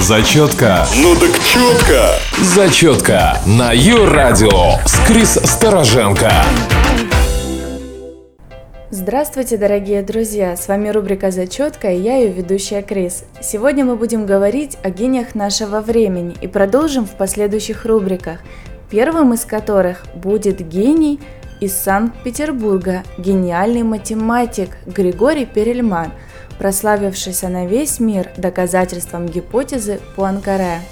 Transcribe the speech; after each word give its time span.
Зачетка. 0.00 0.86
Ну 0.96 1.14
так 1.14 1.38
четко. 1.44 2.14
Зачетка 2.42 3.38
на 3.46 3.72
Ю-радио 3.72 4.78
с 4.86 4.98
Крис 5.06 5.38
Стороженко. 5.44 6.32
Здравствуйте, 8.90 9.58
дорогие 9.58 10.02
друзья! 10.02 10.56
С 10.56 10.68
вами 10.68 10.88
рубрика 10.88 11.30
«Зачетка» 11.30 11.92
и 11.92 12.00
я 12.00 12.16
ее 12.16 12.32
ведущая 12.32 12.80
Крис. 12.80 13.24
Сегодня 13.42 13.84
мы 13.84 13.96
будем 13.96 14.24
говорить 14.24 14.78
о 14.82 14.88
гениях 14.88 15.34
нашего 15.34 15.82
времени 15.82 16.34
и 16.40 16.48
продолжим 16.48 17.04
в 17.04 17.10
последующих 17.10 17.84
рубриках, 17.84 18.38
первым 18.88 19.34
из 19.34 19.44
которых 19.44 20.06
будет 20.14 20.66
гений 20.66 21.20
из 21.60 21.74
Санкт-Петербурга, 21.76 23.02
гениальный 23.18 23.82
математик 23.82 24.70
Григорий 24.86 25.44
Перельман– 25.44 26.10
прославившийся 26.60 27.48
на 27.48 27.66
весь 27.66 28.00
мир 28.00 28.28
доказательством 28.36 29.26
гипотезы 29.26 29.98
Пуанкаре. 30.14 30.82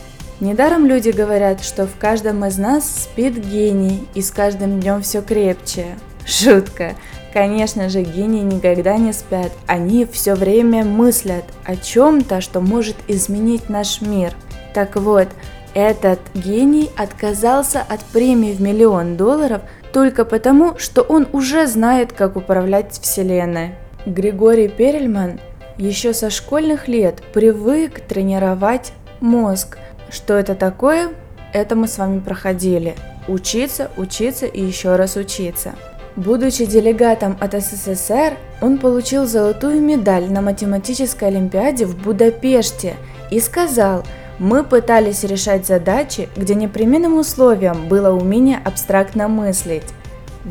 Недаром 0.40 0.86
люди 0.86 1.10
говорят, 1.10 1.62
что 1.62 1.86
в 1.86 1.96
каждом 1.98 2.42
из 2.46 2.56
нас 2.56 3.02
спит 3.02 3.36
гений, 3.36 4.08
и 4.14 4.22
с 4.22 4.30
каждым 4.30 4.80
днем 4.80 5.02
все 5.02 5.20
крепче. 5.20 5.88
Шутка. 6.24 6.94
Конечно 7.34 7.90
же, 7.90 8.00
гении 8.00 8.40
никогда 8.40 8.96
не 8.96 9.12
спят. 9.12 9.52
Они 9.66 10.06
все 10.06 10.34
время 10.34 10.84
мыслят 10.84 11.44
о 11.64 11.76
чем-то, 11.76 12.40
что 12.40 12.62
может 12.62 12.96
изменить 13.06 13.68
наш 13.68 14.00
мир. 14.00 14.32
Так 14.72 14.96
вот, 14.96 15.28
этот 15.74 16.20
гений 16.32 16.90
отказался 16.96 17.82
от 17.86 18.00
премии 18.04 18.54
в 18.54 18.62
миллион 18.62 19.18
долларов 19.18 19.60
только 19.92 20.24
потому, 20.24 20.78
что 20.78 21.02
он 21.02 21.28
уже 21.32 21.66
знает, 21.66 22.14
как 22.14 22.36
управлять 22.36 22.98
Вселенной. 23.02 23.74
Григорий 24.06 24.68
Перельман 24.68 25.40
еще 25.78 26.12
со 26.12 26.28
школьных 26.28 26.88
лет 26.88 27.22
привык 27.32 28.00
тренировать 28.00 28.92
мозг. 29.20 29.78
Что 30.10 30.34
это 30.34 30.54
такое? 30.54 31.10
Это 31.52 31.76
мы 31.76 31.88
с 31.88 31.98
вами 31.98 32.20
проходили. 32.20 32.94
Учиться, 33.26 33.90
учиться 33.96 34.46
и 34.46 34.62
еще 34.62 34.96
раз 34.96 35.16
учиться. 35.16 35.74
Будучи 36.16 36.66
делегатом 36.66 37.38
от 37.40 37.54
СССР, 37.54 38.36
он 38.60 38.78
получил 38.78 39.26
золотую 39.26 39.80
медаль 39.80 40.30
на 40.30 40.40
математической 40.40 41.28
олимпиаде 41.28 41.86
в 41.86 41.96
Будапеште 41.96 42.96
и 43.30 43.38
сказал, 43.38 44.02
мы 44.38 44.64
пытались 44.64 45.24
решать 45.24 45.66
задачи, 45.66 46.28
где 46.36 46.54
непременным 46.54 47.18
условием 47.18 47.88
было 47.88 48.10
умение 48.10 48.60
абстрактно 48.64 49.28
мыслить. 49.28 49.84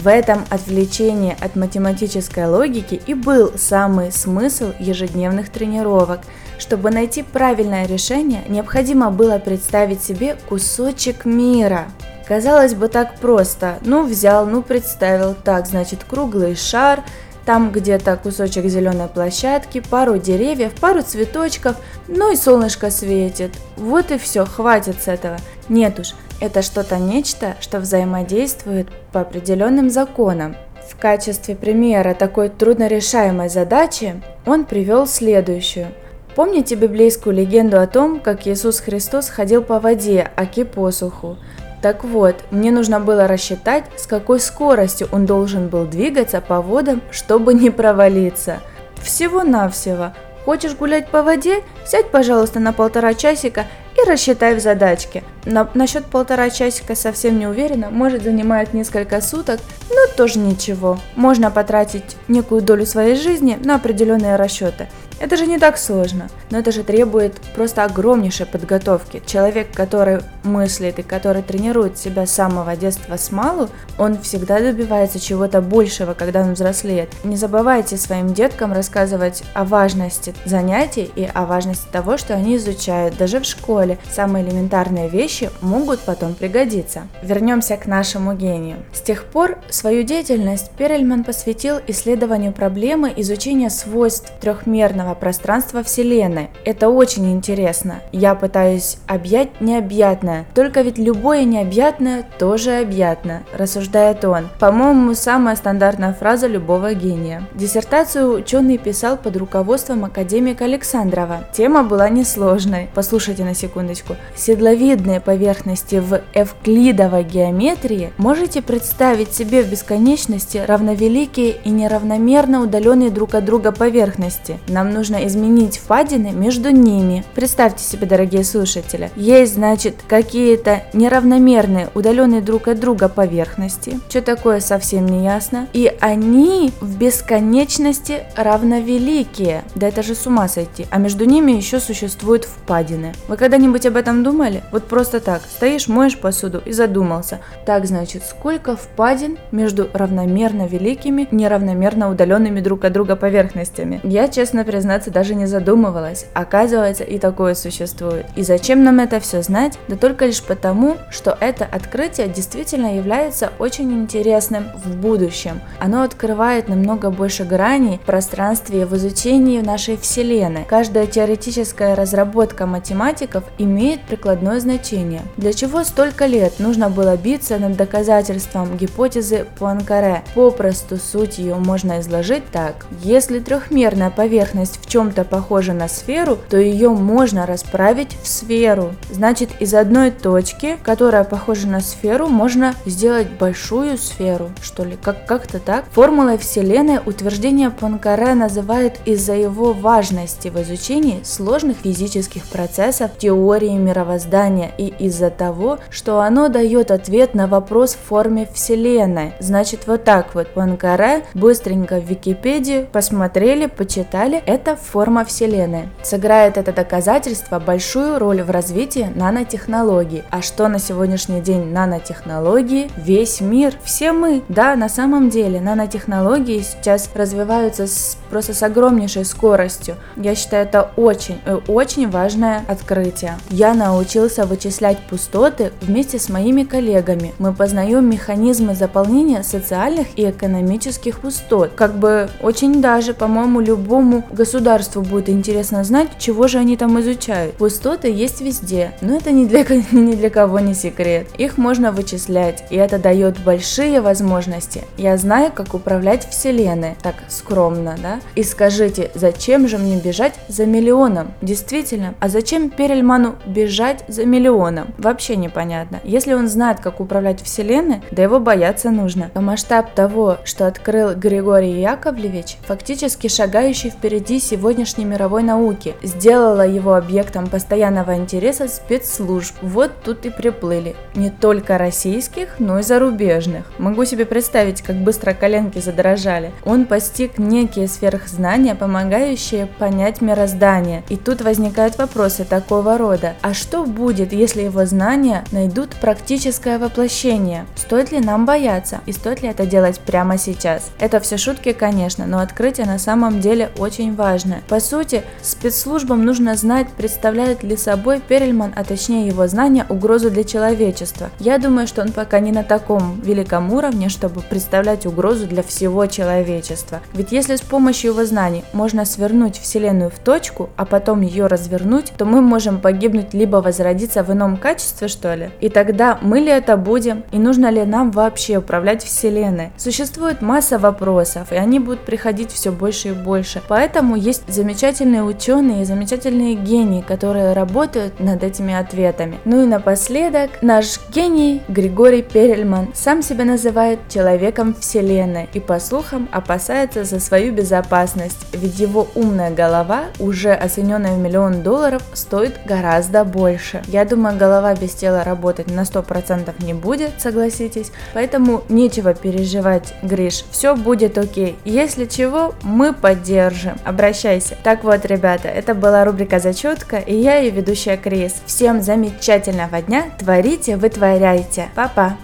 В 0.01 0.07
этом 0.07 0.45
отвлечении 0.51 1.35
от 1.41 1.55
математической 1.55 2.47
логики 2.47 3.01
и 3.07 3.15
был 3.15 3.53
самый 3.57 4.11
смысл 4.11 4.71
ежедневных 4.79 5.49
тренировок. 5.49 6.19
Чтобы 6.59 6.91
найти 6.91 7.23
правильное 7.23 7.87
решение, 7.87 8.43
необходимо 8.47 9.09
было 9.09 9.39
представить 9.39 10.03
себе 10.03 10.37
кусочек 10.47 11.25
мира. 11.25 11.85
Казалось 12.27 12.75
бы, 12.75 12.89
так 12.89 13.15
просто. 13.15 13.79
Ну, 13.81 14.05
взял, 14.05 14.45
ну, 14.45 14.61
представил. 14.61 15.33
Так, 15.33 15.65
значит, 15.65 16.03
круглый 16.03 16.55
шар, 16.55 17.03
там 17.47 17.71
где-то 17.71 18.17
кусочек 18.17 18.65
зеленой 18.65 19.07
площадки, 19.07 19.79
пару 19.79 20.19
деревьев, 20.19 20.73
пару 20.73 21.01
цветочков, 21.01 21.75
ну 22.07 22.31
и 22.31 22.35
солнышко 22.35 22.91
светит. 22.91 23.51
Вот 23.77 24.11
и 24.11 24.19
все, 24.19 24.45
хватит 24.45 25.01
с 25.01 25.07
этого. 25.07 25.37
Нет 25.69 25.99
уж, 25.99 26.13
это 26.39 26.61
что-то 26.61 26.97
нечто, 26.97 27.55
что 27.59 27.79
взаимодействует 27.79 28.87
по 29.11 29.21
определенным 29.21 29.89
законам. 29.89 30.55
В 30.87 30.95
качестве 30.95 31.55
примера 31.55 32.13
такой 32.13 32.49
труднорешаемой 32.49 33.49
задачи 33.49 34.21
он 34.45 34.65
привел 34.65 35.05
следующую. 35.05 35.87
Помните 36.35 36.75
библейскую 36.75 37.35
легенду 37.35 37.79
о 37.79 37.87
том, 37.87 38.19
как 38.19 38.45
Иисус 38.47 38.79
Христос 38.79 39.29
ходил 39.29 39.63
по 39.63 39.79
воде, 39.79 40.29
аки 40.35 40.63
посуху? 40.63 41.37
Так 41.81 42.03
вот, 42.03 42.35
мне 42.51 42.71
нужно 42.71 42.99
было 42.99 43.27
рассчитать, 43.27 43.85
с 43.97 44.07
какой 44.07 44.39
скоростью 44.39 45.07
он 45.11 45.25
должен 45.25 45.67
был 45.67 45.85
двигаться 45.85 46.41
по 46.41 46.61
водам, 46.61 47.01
чтобы 47.11 47.53
не 47.53 47.69
провалиться. 47.69 48.59
Всего-навсего. 49.01 50.13
Хочешь 50.45 50.75
гулять 50.75 51.09
по 51.09 51.23
воде? 51.23 51.63
Сядь, 51.85 52.09
пожалуйста, 52.09 52.59
на 52.59 52.71
полтора 52.71 53.13
часика 53.13 53.65
и 53.97 54.07
рассчитай 54.07 54.55
в 54.55 54.59
задачке. 54.59 55.23
На, 55.45 55.69
насчет 55.73 56.05
полтора 56.05 56.49
часика 56.49 56.95
совсем 56.95 57.39
не 57.39 57.47
уверена, 57.47 57.89
может 57.89 58.23
занимает 58.23 58.73
несколько 58.73 59.21
суток, 59.21 59.59
но 59.89 60.13
тоже 60.15 60.39
ничего. 60.39 60.99
Можно 61.15 61.51
потратить 61.51 62.17
некую 62.27 62.61
долю 62.61 62.85
своей 62.85 63.15
жизни 63.15 63.57
на 63.63 63.75
определенные 63.75 64.35
расчеты. 64.35 64.87
Это 65.19 65.35
же 65.35 65.47
не 65.47 65.57
так 65.57 65.77
сложно, 65.77 66.29
но 66.51 66.59
это 66.59 66.71
же 66.71 66.83
требует 66.83 67.33
просто 67.55 67.83
огромнейшей 67.83 68.45
подготовки. 68.45 69.21
Человек, 69.25 69.69
который 69.73 70.19
мыслит 70.43 70.99
и 70.99 71.03
который 71.03 71.41
тренирует 71.41 71.97
себя 71.97 72.25
с 72.27 72.31
самого 72.31 72.75
детства 72.75 73.17
с 73.17 73.31
малу, 73.31 73.69
он 73.97 74.19
всегда 74.21 74.59
добивается 74.59 75.19
чего-то 75.19 75.61
большего, 75.61 76.13
когда 76.13 76.41
он 76.41 76.53
взрослеет. 76.53 77.09
Не 77.23 77.35
забывайте 77.35 77.97
своим 77.97 78.33
деткам 78.33 78.73
рассказывать 78.73 79.43
о 79.53 79.65
важности 79.65 80.35
занятий 80.45 81.11
и 81.15 81.27
о 81.33 81.45
важности 81.45 81.87
того, 81.91 82.17
что 82.17 82.35
они 82.35 82.55
изучают. 82.57 83.17
Даже 83.17 83.39
в 83.39 83.45
школе 83.45 83.97
самые 84.11 84.45
элементарные 84.45 85.09
вещи 85.09 85.49
могут 85.61 85.99
потом 86.01 86.35
пригодиться. 86.35 87.07
Вернемся 87.23 87.75
к 87.77 87.87
нашему 87.87 88.33
гению. 88.33 88.77
С 88.93 89.01
тех 89.01 89.25
пор 89.25 89.57
свою 89.69 90.03
деятельность 90.03 90.71
Перельман 90.77 91.23
посвятил 91.23 91.77
исследованию 91.87 92.53
проблемы 92.53 93.11
изучения 93.17 93.69
свойств 93.69 94.31
трехмерного 94.39 95.06
объемного 95.07 95.15
пространства 95.15 95.83
Вселенной. 95.83 96.49
Это 96.65 96.89
очень 96.89 97.31
интересно. 97.31 98.01
Я 98.11 98.35
пытаюсь 98.35 98.97
объять 99.07 99.61
необъятное. 99.61 100.45
Только 100.53 100.81
ведь 100.81 100.97
любое 100.97 101.43
необъятное 101.43 102.25
тоже 102.39 102.79
объятно, 102.79 103.43
рассуждает 103.57 104.23
он. 104.25 104.49
По-моему, 104.59 105.13
самая 105.15 105.55
стандартная 105.55 106.13
фраза 106.13 106.47
любого 106.47 106.93
гения. 106.93 107.43
Диссертацию 107.55 108.33
ученый 108.33 108.77
писал 108.77 109.17
под 109.17 109.37
руководством 109.37 110.05
академика 110.05 110.65
Александрова. 110.65 111.39
Тема 111.53 111.83
была 111.83 112.09
несложной. 112.09 112.89
Послушайте 112.93 113.43
на 113.43 113.53
секундочку. 113.53 114.15
Седловидные 114.35 115.19
поверхности 115.19 115.99
в 115.99 116.21
эвклидовой 116.33 117.23
геометрии 117.23 118.11
можете 118.17 118.61
представить 118.61 119.33
себе 119.33 119.63
в 119.63 119.69
бесконечности 119.69 120.57
равновеликие 120.67 121.55
и 121.63 121.69
неравномерно 121.69 122.61
удаленные 122.61 123.09
друг 123.09 123.35
от 123.35 123.45
друга 123.45 123.71
поверхности. 123.71 124.59
Нам 124.67 124.96
нужно 124.97 125.27
изменить 125.27 125.77
впадины 125.77 126.31
между 126.31 126.71
ними. 126.71 127.23
Представьте 127.35 127.83
себе, 127.83 128.07
дорогие 128.07 128.43
слушатели, 128.43 129.11
есть, 129.15 129.53
значит, 129.53 129.97
какие-то 130.07 130.83
неравномерные, 130.93 131.89
удаленные 131.93 132.41
друг 132.41 132.67
от 132.67 132.79
друга 132.79 133.07
поверхности, 133.07 133.99
что 134.09 134.23
такое 134.23 134.59
совсем 134.59 135.05
не 135.05 135.23
ясно, 135.23 135.67
и 135.71 135.95
они 135.99 136.71
в 136.81 136.97
бесконечности 136.97 138.23
равновеликие. 138.35 139.63
Да 139.75 139.87
это 139.87 140.01
же 140.01 140.15
с 140.15 140.25
ума 140.25 140.47
сойти. 140.47 140.87
А 140.89 140.97
между 140.97 141.25
ними 141.25 141.51
еще 141.51 141.79
существуют 141.79 142.45
впадины. 142.45 143.13
Вы 143.27 143.37
когда-нибудь 143.37 143.85
об 143.85 143.97
этом 143.97 144.23
думали? 144.23 144.63
Вот 144.71 144.85
просто 144.85 145.19
так, 145.19 145.43
стоишь, 145.43 145.87
моешь 145.87 146.17
посуду 146.17 146.59
и 146.65 146.71
задумался. 146.71 147.39
Так, 147.67 147.85
значит, 147.85 148.23
сколько 148.23 148.75
впадин 148.75 149.37
между 149.51 149.89
равномерно 149.93 150.65
великими, 150.65 151.27
неравномерно 151.29 152.09
удаленными 152.09 152.61
друг 152.61 152.83
от 152.83 152.93
друга 152.93 153.15
поверхностями? 153.15 154.01
Я, 154.03 154.27
честно 154.27 154.63
признаюсь, 154.63 154.86
признаться, 154.87 155.11
даже 155.11 155.35
не 155.35 155.47
задумывалась. 155.47 156.25
Оказывается, 156.33 157.03
и 157.03 157.19
такое 157.19 157.55
существует. 157.55 158.25
И 158.37 158.43
зачем 158.43 158.85
нам 158.85 159.01
это 159.01 159.19
все 159.19 159.41
знать? 159.41 159.77
Да 159.89 159.97
только 159.97 160.25
лишь 160.25 160.41
потому, 160.41 160.95
что 161.11 161.37
это 161.41 161.65
открытие 161.65 162.29
действительно 162.29 162.95
является 162.95 163.51
очень 163.59 163.91
интересным 163.91 164.67
в 164.85 164.95
будущем. 164.95 165.59
Оно 165.79 166.03
открывает 166.03 166.69
намного 166.69 167.09
больше 167.09 167.43
граней 167.43 167.97
в 167.97 168.05
пространстве 168.05 168.83
и 168.83 168.85
в 168.85 168.95
изучении 168.95 169.59
нашей 169.59 169.97
Вселенной. 169.97 170.63
Каждая 170.69 171.05
теоретическая 171.05 171.93
разработка 171.93 172.65
математиков 172.65 173.43
имеет 173.57 174.01
прикладное 174.03 174.61
значение. 174.61 175.21
Для 175.35 175.51
чего 175.51 175.83
столько 175.83 176.27
лет 176.27 176.59
нужно 176.59 176.89
было 176.89 177.17
биться 177.17 177.57
над 177.57 177.75
доказательством 177.75 178.77
гипотезы 178.77 179.45
Пуанкаре? 179.59 180.23
Попросту 180.33 180.95
суть 180.95 181.39
ее 181.39 181.55
можно 181.55 181.99
изложить 181.99 182.45
так. 182.53 182.85
Если 183.03 183.39
трехмерная 183.39 184.11
поверхность 184.11 184.76
в 184.81 184.87
чем-то 184.87 185.23
похожа 185.23 185.73
на 185.73 185.87
сферу, 185.87 186.37
то 186.49 186.57
ее 186.57 186.89
можно 186.89 187.45
расправить 187.45 188.17
в 188.21 188.27
сферу. 188.27 188.93
Значит, 189.11 189.49
из 189.59 189.73
одной 189.73 190.11
точки, 190.11 190.77
которая 190.83 191.23
похожа 191.23 191.67
на 191.67 191.81
сферу, 191.81 192.27
можно 192.27 192.73
сделать 192.85 193.29
большую 193.29 193.97
сферу, 193.97 194.49
что 194.61 194.83
ли, 194.83 194.97
как- 195.01 195.25
как-то 195.25 195.59
так. 195.59 195.85
Формулой 195.91 196.37
Вселенной 196.37 196.99
утверждение 197.05 197.69
Панкаре 197.69 198.33
называют 198.33 198.95
из-за 199.05 199.33
его 199.33 199.73
важности 199.73 200.49
в 200.49 200.61
изучении 200.61 201.21
сложных 201.23 201.77
физических 201.77 202.45
процессов 202.45 203.11
теории 203.17 203.77
мировоздания 203.77 204.71
и 204.77 204.87
из-за 204.99 205.29
того, 205.29 205.79
что 205.89 206.21
оно 206.21 206.49
дает 206.49 206.91
ответ 206.91 207.33
на 207.33 207.47
вопрос 207.47 207.95
в 207.95 208.07
форме 208.07 208.47
Вселенной. 208.53 209.33
Значит, 209.39 209.87
вот 209.87 210.03
так 210.03 210.35
вот 210.35 210.53
Панкаре 210.53 211.23
быстренько 211.33 211.99
в 211.99 212.05
Википедию 212.05 212.87
посмотрели, 212.91 213.67
почитали, 213.67 214.41
это 214.45 214.66
это 214.67 214.75
форма 214.75 215.23
Вселенной. 215.23 215.87
Сыграет 216.03 216.57
это 216.57 216.73
доказательство 216.73 217.57
большую 217.57 218.19
роль 218.19 218.41
в 218.41 218.51
развитии 218.51 219.09
нанотехнологий. 219.15 220.23
А 220.29 220.41
что 220.41 220.67
на 220.67 220.77
сегодняшний 220.77 221.39
день 221.39 221.71
нанотехнологии? 221.71 222.91
Весь 222.97 223.39
мир, 223.39 223.73
все 223.83 224.11
мы. 224.11 224.43
Да, 224.49 224.75
на 224.75 224.89
самом 224.89 225.29
деле 225.29 225.61
нанотехнологии 225.61 226.61
сейчас 226.61 227.09
развиваются 227.15 227.87
с, 227.87 228.17
просто 228.29 228.53
с 228.53 228.61
огромнейшей 228.61 229.23
скоростью. 229.23 229.95
Я 230.17 230.35
считаю, 230.35 230.65
это 230.65 230.91
очень, 230.97 231.39
э, 231.45 231.59
очень 231.67 232.09
важное 232.09 232.65
открытие. 232.67 233.37
Я 233.49 233.73
научился 233.73 234.45
вычислять 234.45 234.97
пустоты 235.09 235.71
вместе 235.79 236.19
с 236.19 236.27
моими 236.27 236.63
коллегами. 236.63 237.33
Мы 237.39 237.53
познаем 237.53 238.09
механизмы 238.09 238.75
заполнения 238.75 239.43
социальных 239.43 240.07
и 240.17 240.29
экономических 240.29 241.19
пустот. 241.19 241.71
Как 241.75 241.95
бы 241.95 242.29
очень 242.41 242.81
даже, 242.81 243.13
по-моему, 243.13 243.61
любому 243.61 244.25
государству 244.29 244.56
будет 245.01 245.29
интересно 245.29 245.83
знать, 245.83 246.09
чего 246.17 246.47
же 246.47 246.57
они 246.57 246.77
там 246.77 246.99
изучают. 246.99 247.55
Пустоты 247.55 248.11
есть 248.11 248.41
везде, 248.41 248.91
но 249.01 249.15
это 249.15 249.31
ни 249.31 249.45
для, 249.45 249.63
ни 249.91 250.15
для 250.15 250.29
кого 250.29 250.59
не 250.59 250.73
секрет. 250.73 251.27
Их 251.37 251.57
можно 251.57 251.91
вычислять, 251.91 252.65
и 252.69 252.75
это 252.75 252.99
дает 252.99 253.39
большие 253.39 254.01
возможности. 254.01 254.83
Я 254.97 255.17
знаю, 255.17 255.51
как 255.53 255.73
управлять 255.73 256.27
Вселенной, 256.29 256.95
так 257.01 257.15
скромно, 257.29 257.95
да? 258.01 258.19
И 258.35 258.43
скажите, 258.43 259.11
зачем 259.13 259.67
же 259.67 259.77
мне 259.77 259.97
бежать 259.97 260.35
за 260.47 260.65
миллионом? 260.65 261.33
Действительно, 261.41 262.15
а 262.19 262.29
зачем 262.29 262.69
Перельману 262.69 263.35
бежать 263.45 264.03
за 264.07 264.25
миллионом? 264.25 264.93
Вообще 264.97 265.35
непонятно. 265.35 265.99
Если 266.03 266.33
он 266.33 266.47
знает, 266.47 266.79
как 266.79 266.99
управлять 266.99 267.41
Вселенной, 267.41 268.01
да 268.11 268.23
его 268.23 268.39
бояться 268.39 268.91
нужно. 268.91 269.29
По 269.33 269.41
масштаб 269.41 269.93
того, 269.93 270.37
что 270.43 270.67
открыл 270.67 271.13
Григорий 271.15 271.81
Яковлевич, 271.81 272.57
фактически 272.65 273.27
шагающий 273.27 273.89
впереди 273.89 274.36
сегодняшней 274.39 275.05
мировой 275.05 275.43
науки, 275.43 275.95
сделала 276.03 276.65
его 276.65 276.95
объектом 276.95 277.47
постоянного 277.47 278.15
интереса 278.15 278.67
спецслужб. 278.67 279.55
Вот 279.61 279.91
тут 280.03 280.25
и 280.25 280.29
приплыли. 280.29 280.95
Не 281.15 281.29
только 281.29 281.77
российских, 281.77 282.59
но 282.59 282.79
и 282.79 282.83
зарубежных. 282.83 283.65
Могу 283.77 284.05
себе 284.05 284.25
представить, 284.25 284.81
как 284.81 284.97
быстро 284.97 285.33
коленки 285.33 285.79
задрожали. 285.79 286.51
Он 286.65 286.85
постиг 286.85 287.37
некие 287.37 287.87
сверхзнания, 287.87 288.75
помогающие 288.75 289.67
понять 289.67 290.21
мироздание. 290.21 291.03
И 291.09 291.17
тут 291.17 291.41
возникают 291.41 291.97
вопросы 291.97 292.45
такого 292.45 292.97
рода. 292.97 293.35
А 293.41 293.53
что 293.53 293.85
будет, 293.85 294.33
если 294.33 294.61
его 294.63 294.85
знания 294.85 295.43
найдут 295.51 295.95
практическое 296.01 296.77
воплощение? 296.77 297.65
Стоит 297.75 298.11
ли 298.11 298.19
нам 298.19 298.45
бояться? 298.45 299.01
И 299.05 299.11
стоит 299.11 299.41
ли 299.41 299.49
это 299.49 299.65
делать 299.65 299.99
прямо 299.99 300.37
сейчас? 300.37 300.91
Это 300.99 301.19
все 301.19 301.37
шутки, 301.37 301.73
конечно, 301.73 302.25
но 302.25 302.39
открытие 302.39 302.85
на 302.85 302.99
самом 302.99 303.39
деле 303.39 303.69
очень 303.77 304.13
важное. 304.27 304.61
По 304.67 304.79
сути, 304.79 305.23
спецслужбам 305.41 306.25
нужно 306.25 306.55
знать, 306.55 306.87
представляет 306.97 307.63
ли 307.63 307.77
собой 307.77 308.19
Перельман, 308.19 308.73
а 308.75 308.83
точнее 308.83 309.27
его 309.27 309.47
знания, 309.47 309.85
угрозу 309.87 310.29
для 310.29 310.43
человечества. 310.43 311.29
Я 311.39 311.57
думаю, 311.57 311.87
что 311.87 312.01
он 312.01 312.11
пока 312.11 312.39
не 312.39 312.51
на 312.51 312.63
таком 312.63 313.21
великом 313.21 313.71
уровне, 313.71 314.09
чтобы 314.09 314.41
представлять 314.41 315.05
угрозу 315.05 315.47
для 315.47 315.63
всего 315.63 316.05
человечества. 316.07 316.99
Ведь 317.13 317.31
если 317.31 317.55
с 317.55 317.61
помощью 317.61 318.11
его 318.11 318.25
знаний 318.25 318.65
можно 318.73 319.05
свернуть 319.05 319.57
Вселенную 319.59 320.09
в 320.09 320.19
точку, 320.19 320.69
а 320.75 320.83
потом 320.85 321.21
ее 321.21 321.47
развернуть, 321.47 322.11
то 322.17 322.25
мы 322.25 322.41
можем 322.41 322.81
погибнуть 322.81 323.33
либо 323.33 323.57
возродиться 323.57 324.23
в 324.23 324.31
ином 324.33 324.57
качестве, 324.57 325.07
что 325.07 325.33
ли. 325.35 325.51
И 325.61 325.69
тогда 325.69 326.19
мы 326.21 326.39
ли 326.39 326.49
это 326.49 326.75
будем? 326.75 327.23
И 327.31 327.37
нужно 327.37 327.69
ли 327.71 327.85
нам 327.85 328.11
вообще 328.11 328.57
управлять 328.57 329.03
Вселенной? 329.03 329.71
Существует 329.77 330.41
масса 330.41 330.77
вопросов, 330.77 331.53
и 331.53 331.55
они 331.55 331.79
будут 331.79 332.01
приходить 332.01 332.51
все 332.51 332.71
больше 332.71 333.09
и 333.09 333.11
больше. 333.13 333.61
Поэтому 333.69 334.16
есть 334.17 334.43
замечательные 334.47 335.23
ученые 335.23 335.81
и 335.81 335.85
замечательные 335.85 336.55
гении, 336.55 337.01
которые 337.01 337.53
работают 337.53 338.19
над 338.19 338.43
этими 338.43 338.73
ответами. 338.73 339.39
Ну 339.45 339.63
и 339.63 339.67
напоследок, 339.67 340.51
наш 340.61 340.99
гений 341.13 341.61
Григорий 341.67 342.21
Перельман 342.21 342.89
сам 342.93 343.21
себя 343.21 343.45
называет 343.45 343.99
человеком 344.09 344.75
Вселенной 344.79 345.49
и 345.53 345.59
по 345.59 345.79
слухам 345.79 346.27
опасается 346.31 347.03
за 347.03 347.19
свою 347.19 347.53
безопасность, 347.53 348.47
ведь 348.53 348.79
его 348.79 349.07
умная 349.15 349.51
голова, 349.51 350.05
уже 350.19 350.53
оцененная 350.53 351.15
в 351.15 351.19
миллион 351.19 351.63
долларов, 351.63 352.01
стоит 352.13 352.59
гораздо 352.65 353.23
больше. 353.23 353.81
Я 353.87 354.05
думаю, 354.05 354.37
голова 354.37 354.75
без 354.75 354.93
тела 354.93 355.23
работать 355.23 355.69
на 355.71 355.81
100% 355.81 356.53
не 356.63 356.73
будет, 356.73 357.19
согласитесь, 357.19 357.91
поэтому 358.13 358.63
нечего 358.69 359.13
переживать, 359.13 359.93
Гриш, 360.01 360.45
все 360.51 360.75
будет 360.75 361.17
окей. 361.17 361.57
Если 361.65 362.05
чего, 362.05 362.55
мы 362.63 362.93
поддержим. 362.93 363.77
Обращайся. 364.07 364.55
Так 364.63 364.85
вот, 364.85 365.05
ребята, 365.05 365.49
это 365.49 365.73
была 365.73 366.05
рубрика 366.05 366.39
«Зачетка» 366.39 366.95
и 366.95 367.13
я 367.13 367.39
ее 367.39 367.49
ведущая 367.49 367.97
Крис. 367.97 368.35
Всем 368.45 368.81
замечательного 368.81 369.81
дня, 369.81 370.05
творите, 370.17 370.77
вытворяйте. 370.77 371.67
Папа. 371.75 372.15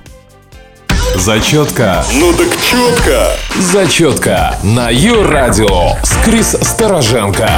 Зачетка. 1.17 2.05
Ну 2.13 2.31
так 2.31 2.47
четко. 2.61 3.31
Зачетка 3.59 4.55
на 4.63 4.89
Ю-радио 4.91 5.97
с 6.03 6.23
Крис 6.23 6.55
Стороженко. 6.61 7.49